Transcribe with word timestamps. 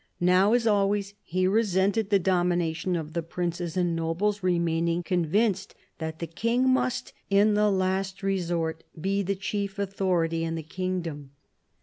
Now, 0.19 0.53
as 0.53 0.65
always, 0.65 1.13
he 1.21 1.45
resented 1.45 2.09
the 2.09 2.17
domination 2.17 2.95
of 2.95 3.13
the 3.13 3.21
princes 3.21 3.77
and 3.77 3.95
nobles, 3.95 4.41
remaining 4.41 5.03
con 5.03 5.27
vinced 5.27 5.73
that 5.99 6.17
the 6.17 6.25
King 6.25 6.67
must, 6.67 7.13
in 7.29 7.53
the 7.53 7.69
last 7.69 8.23
resort, 8.23 8.83
be 8.99 9.21
the 9.21 9.35
chief 9.35 9.77
authority 9.77 10.43
in 10.43 10.55
the 10.55 10.63
kingdom. 10.63 11.33